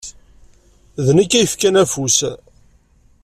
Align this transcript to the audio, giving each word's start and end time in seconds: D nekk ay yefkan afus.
D 1.05 1.07
nekk 1.17 1.31
ay 1.33 1.41
yefkan 1.43 1.75
afus. 1.83 2.17